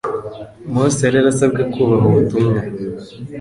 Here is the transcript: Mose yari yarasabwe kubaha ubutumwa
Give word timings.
Mose 0.73 0.99
yari 1.03 1.15
yarasabwe 1.19 1.61
kubaha 1.73 2.05
ubutumwa 2.09 2.59